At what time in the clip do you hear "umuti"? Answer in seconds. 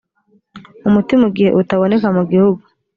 0.87-1.13